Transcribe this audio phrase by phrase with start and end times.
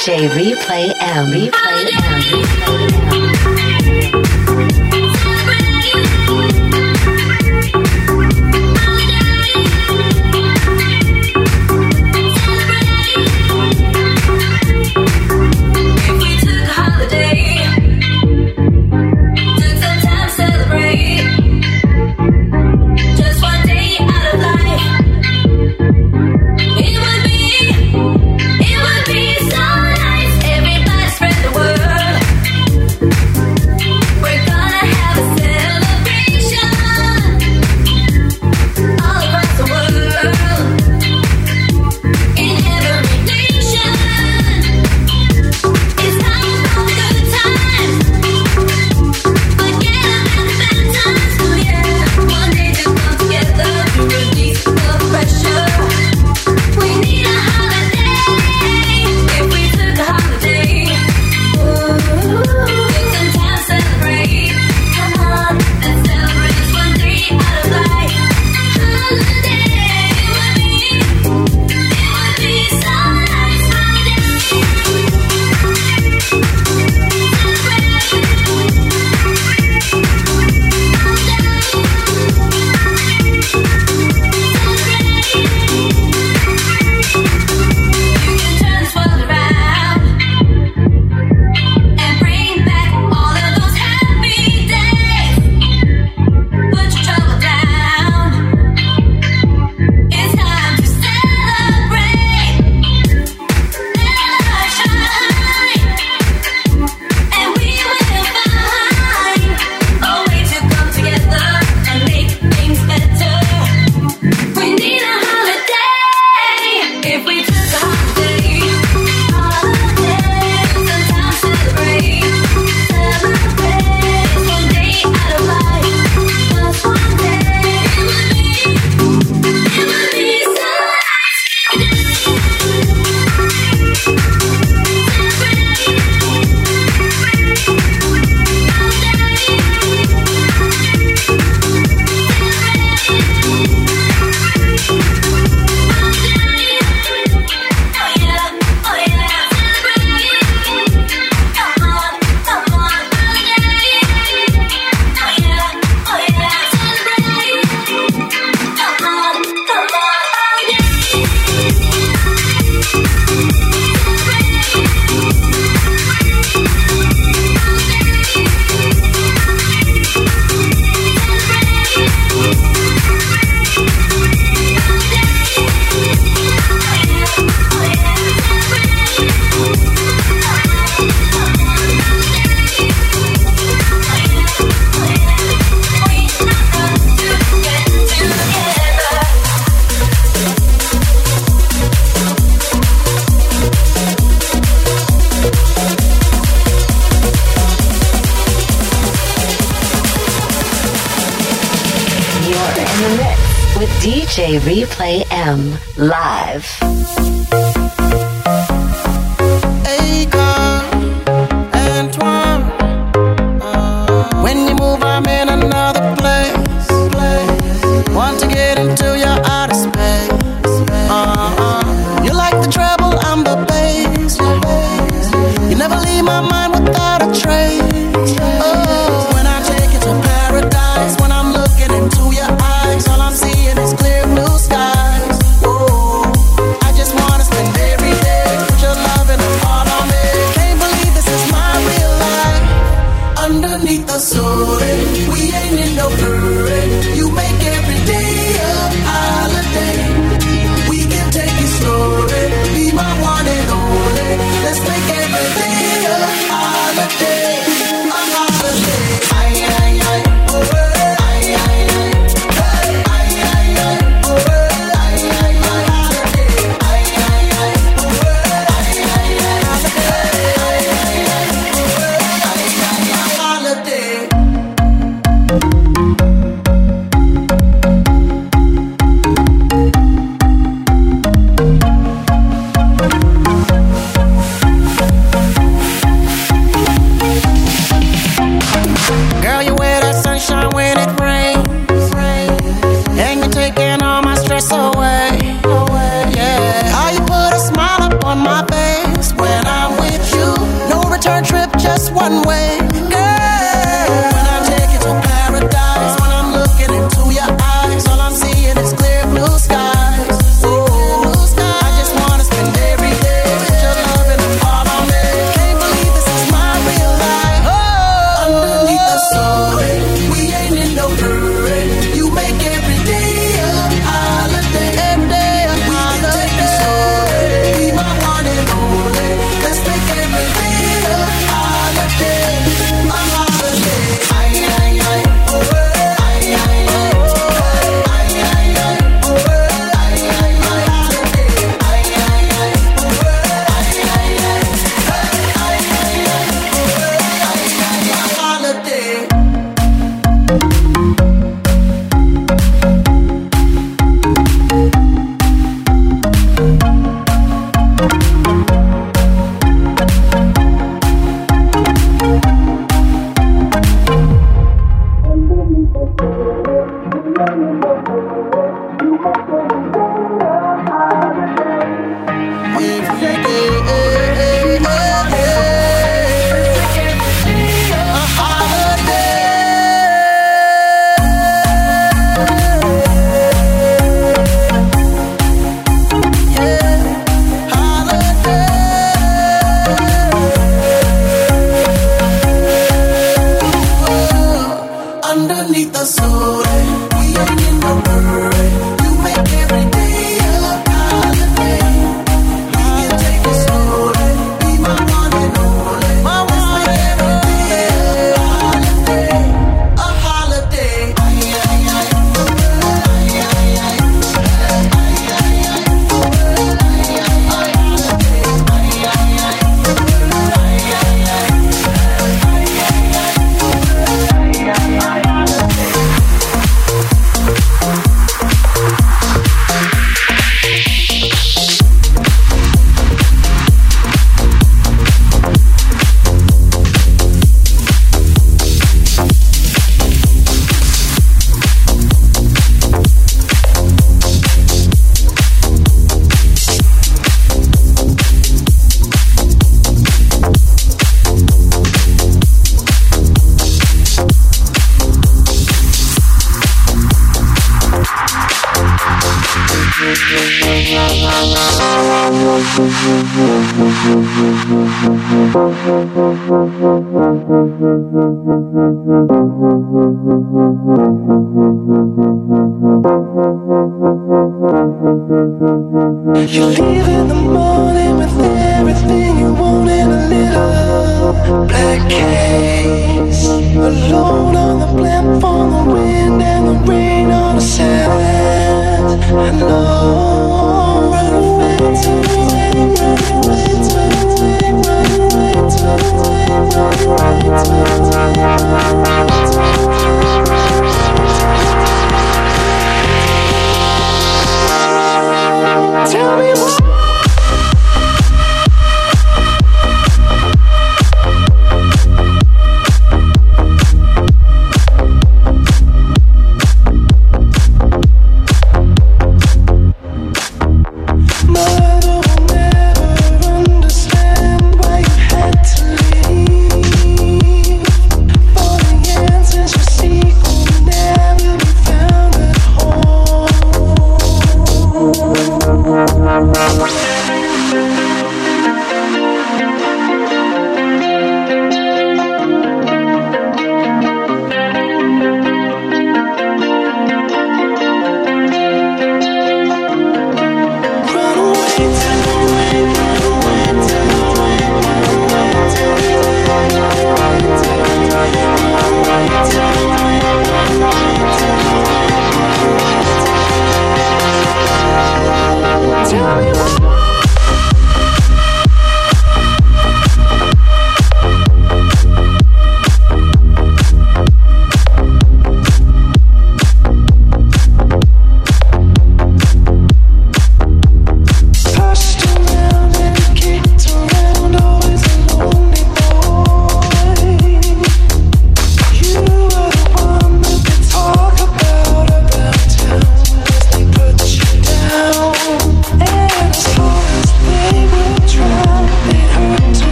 [0.00, 1.26] DJ Replay M.
[1.30, 2.20] Replay M.
[5.42, 6.69] Replay M.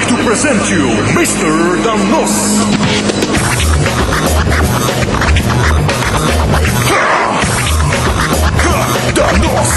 [0.00, 1.76] like to present you Mr.
[1.84, 2.64] Danos.
[9.14, 9.70] Danos.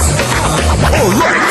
[0.94, 1.43] All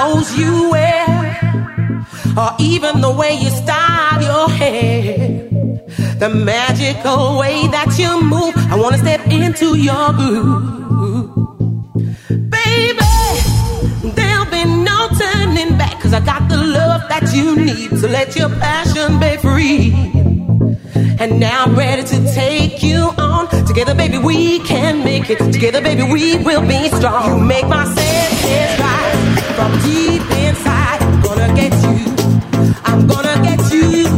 [0.00, 1.04] clothes you wear
[2.34, 5.04] or even the way you style your hair.
[6.22, 11.36] The magical way that you move, I wanna step into your groove.
[12.56, 13.12] Baby,
[14.16, 17.98] there'll be no turning back, cause I got the love that you need.
[17.98, 19.92] So let your passion be free.
[21.20, 23.48] And now I'm ready to take you on.
[23.66, 25.38] Together, baby, we can make it.
[25.52, 27.22] Together, baby, we will be strong.
[27.28, 28.89] You make my senses
[29.60, 31.02] from deep inside.
[31.02, 32.06] I'm gonna get you.
[32.82, 33.84] I'm gonna get you.
[33.96, 34.09] You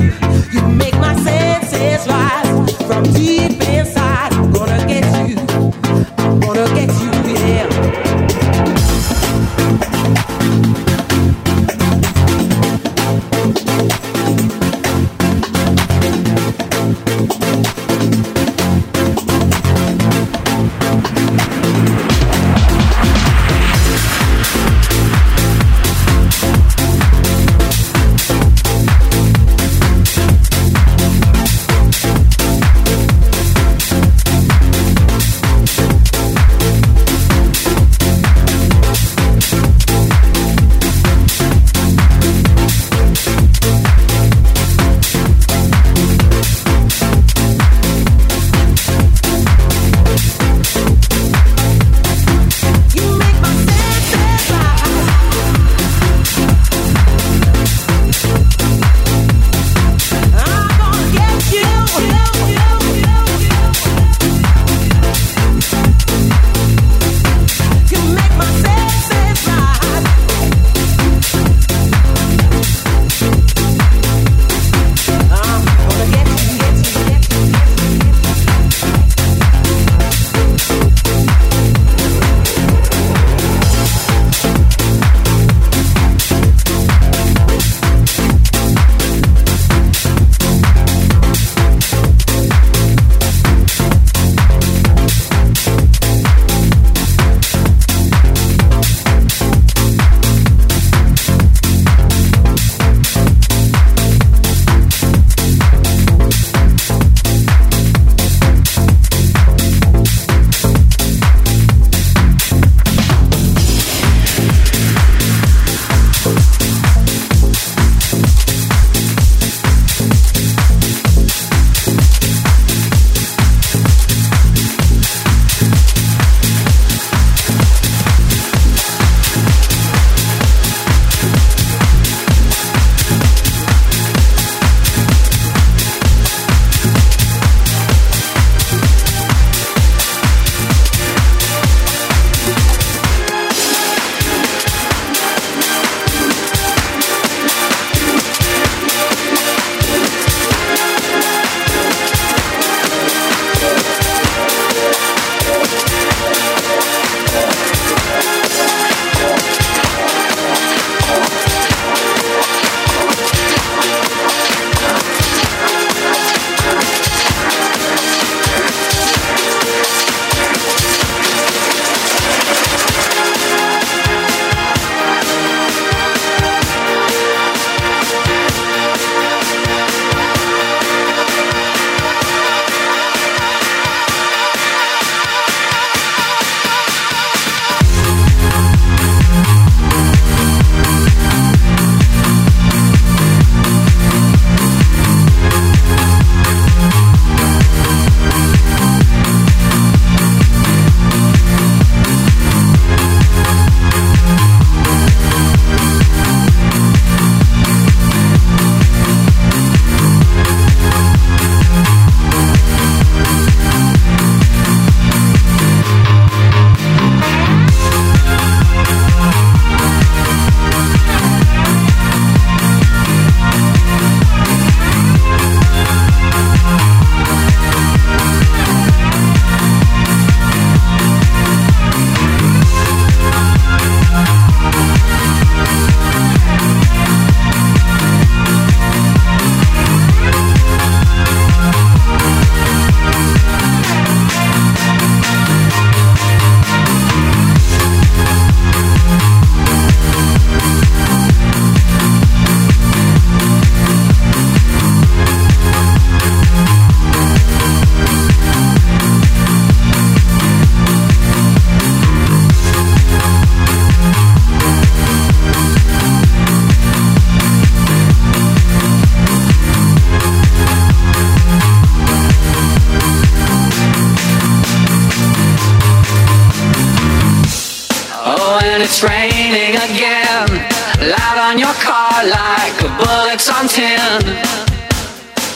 [283.35, 284.21] It's on tin.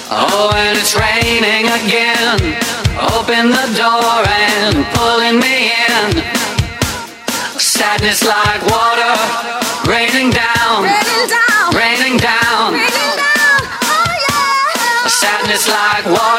[0.08, 2.56] Oh, and it's raining again.
[3.12, 6.24] Open the door and pulling me in.
[7.60, 9.12] Sadness like water
[9.84, 10.88] raining down.
[10.88, 11.76] Raining down.
[11.76, 12.72] Raining down.
[12.72, 13.60] Raining down.
[13.84, 15.08] Oh, yeah.
[15.08, 16.35] Sadness like water.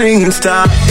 [0.00, 0.89] and stop.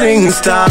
[0.00, 0.66] My shining star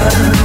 [0.00, 0.39] love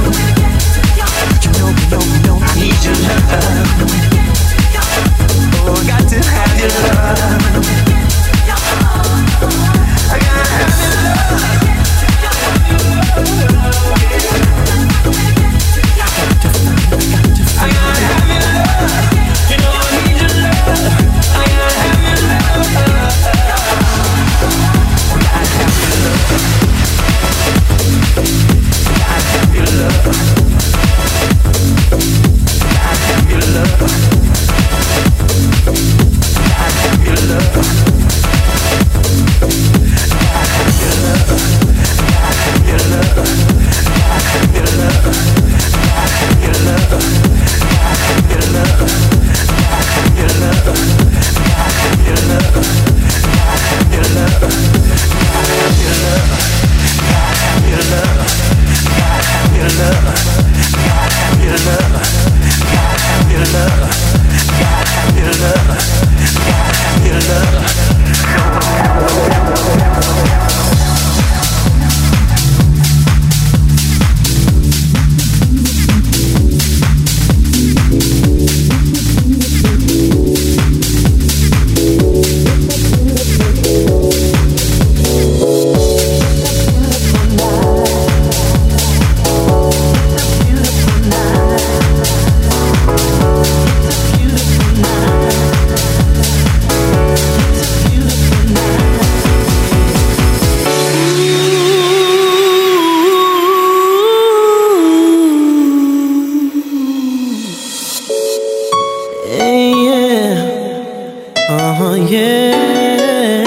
[111.48, 113.44] Uh-huh, yeah.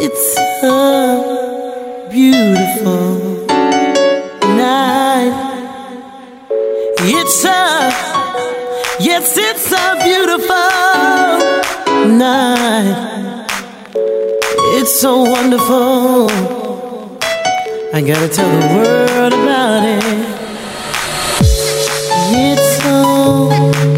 [0.00, 3.46] It's a beautiful
[4.56, 5.34] night.
[6.98, 7.92] It's a,
[8.98, 10.56] yes, it's a beautiful
[12.08, 13.46] night.
[14.80, 16.28] It's so wonderful.
[17.94, 20.04] I gotta tell the world about it.
[22.34, 23.97] It's so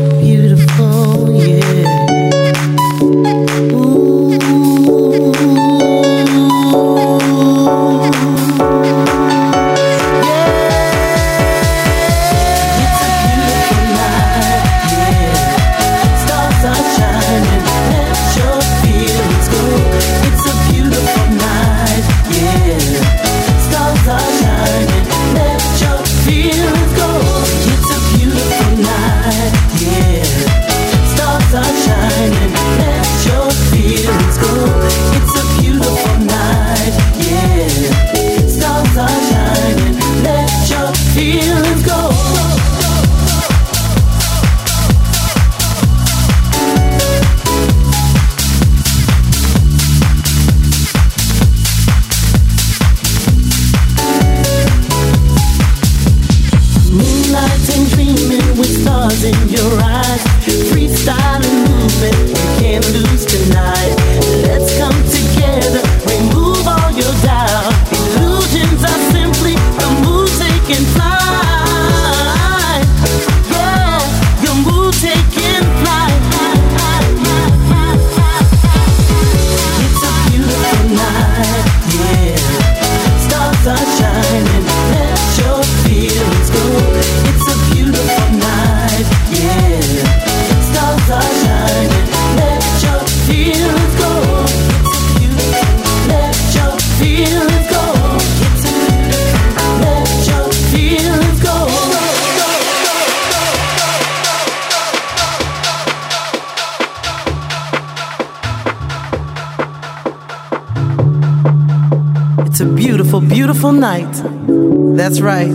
[113.71, 114.97] beautiful, night.
[114.97, 115.49] That's right.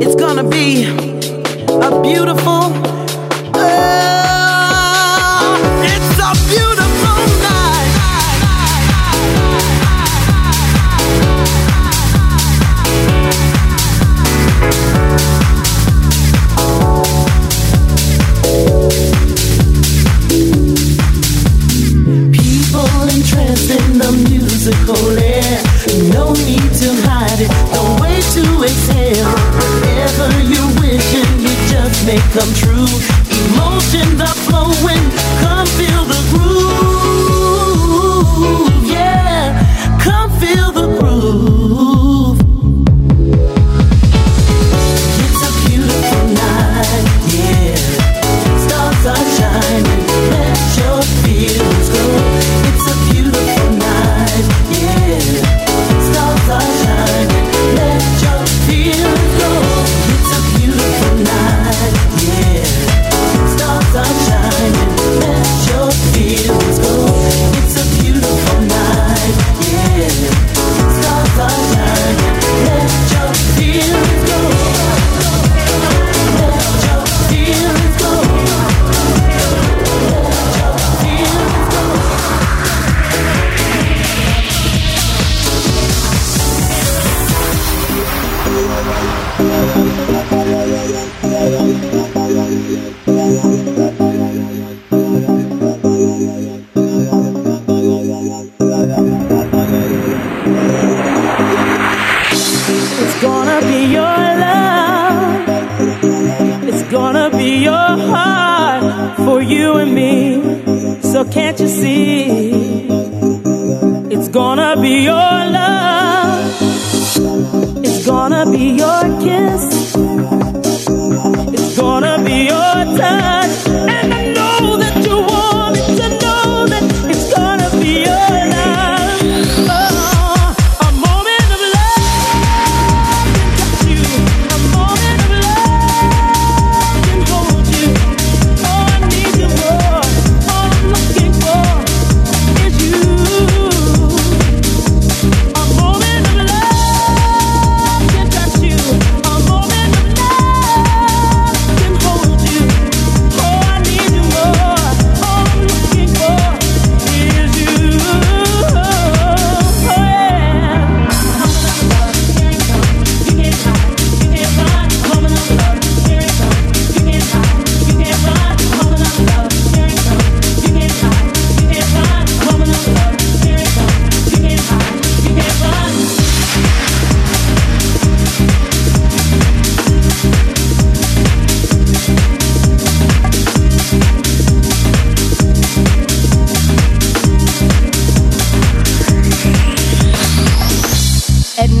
[0.00, 2.87] It's gonna be a beautiful.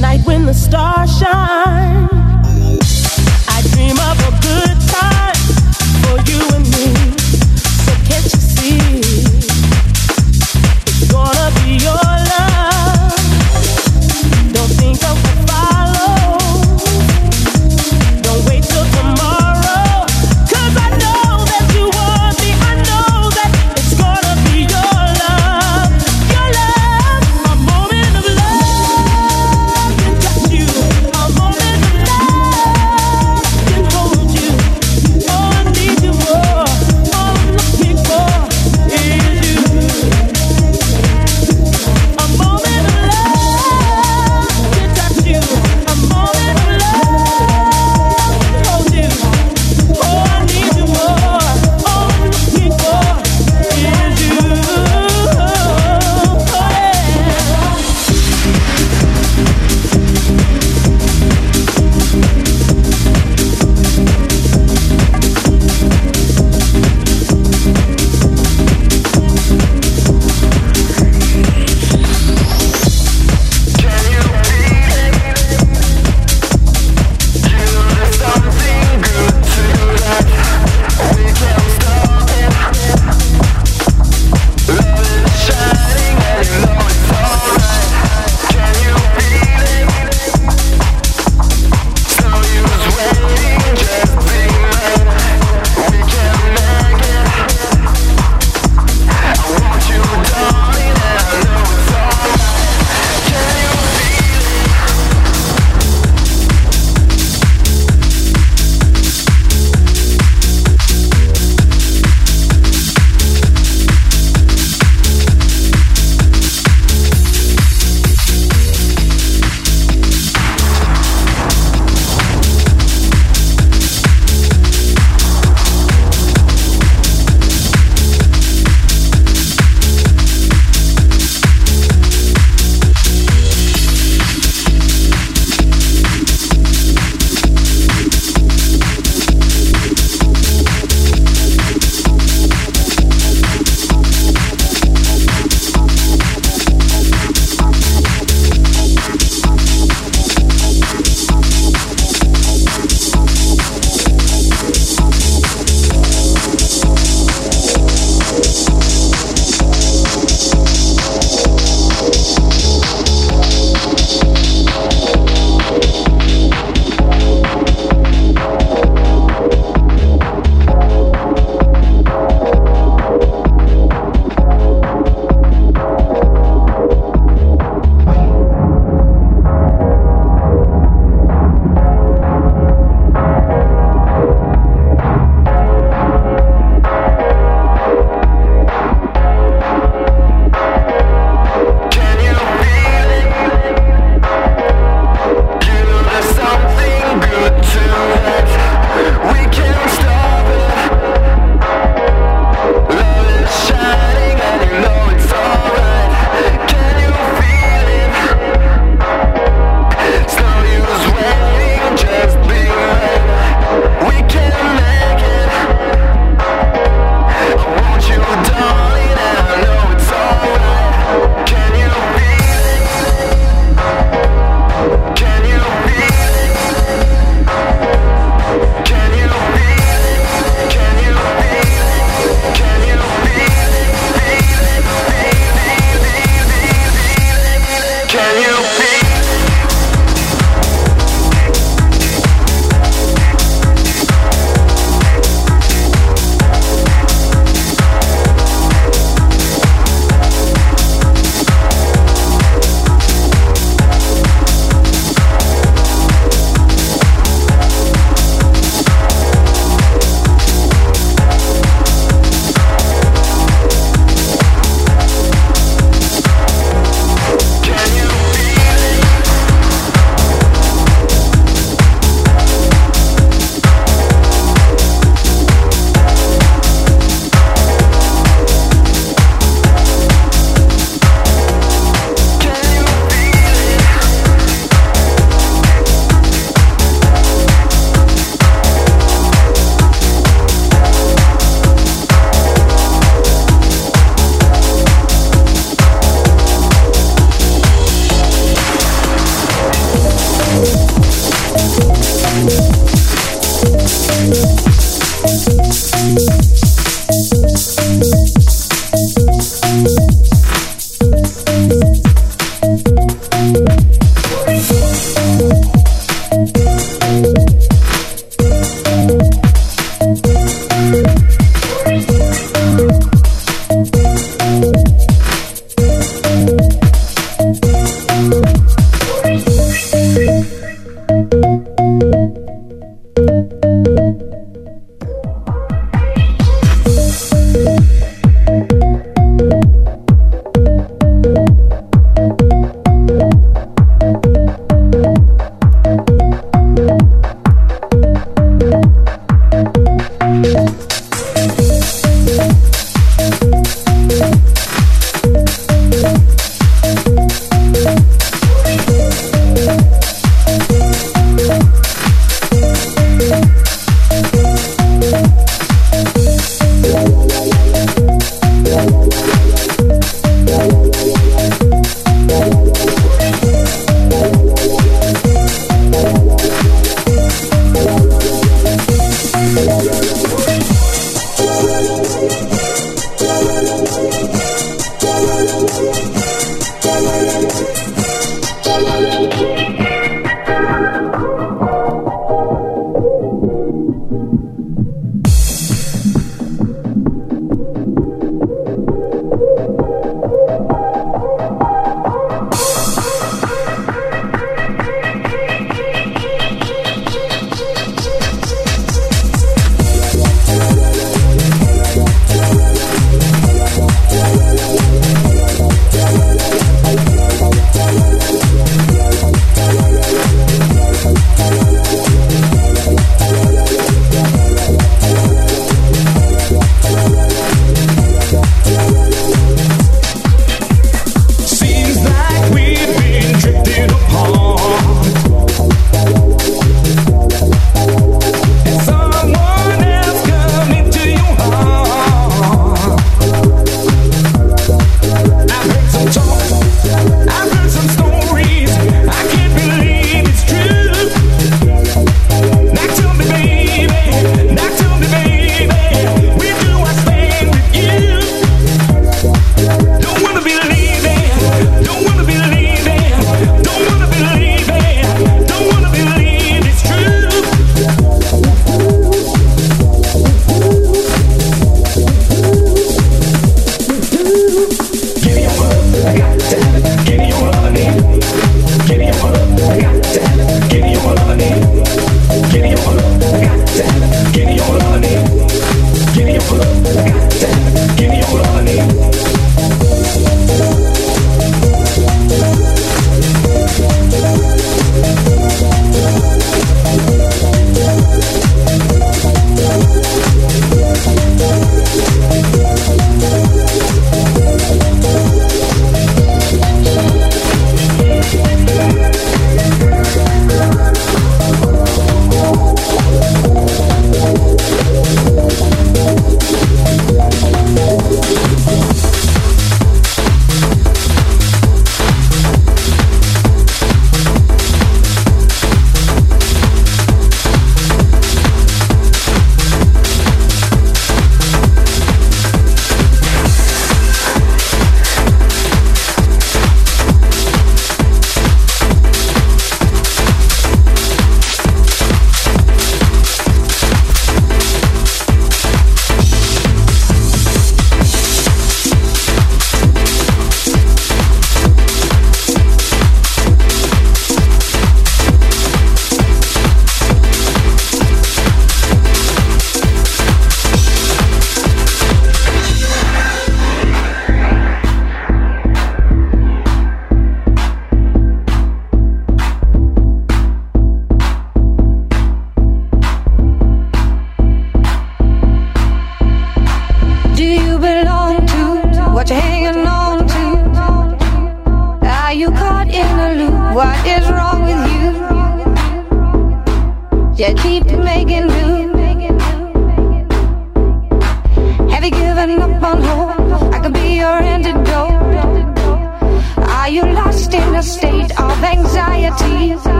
[0.00, 2.08] night when the stars shine.
[3.48, 5.34] I dream of a good time
[6.02, 6.67] for you and me.